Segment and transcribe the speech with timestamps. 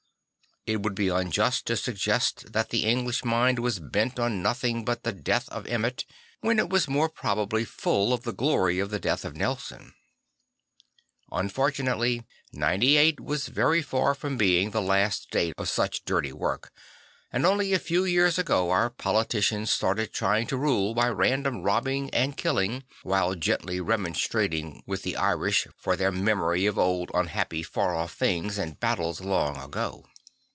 [0.67, 5.01] It would be unjust to suggest that the English mind was bent on nothing but
[5.01, 6.05] the death of Emmett,
[6.41, 9.95] when it was more probably full of the glory of the death of Nelson.
[11.31, 12.19] Unfortunately
[12.53, 16.71] J 9 8 was very far from being the last date of such dirty work;
[17.33, 21.63] and only a few years ago our politic ians started trying to rule by random
[21.63, 25.19] robbing and killing, while gently remonstrating with the 22 St.
[25.19, 28.79] Francis of A ssisi Irish for their memory of old unhappy far off things and
[28.79, 30.05] battles long ago.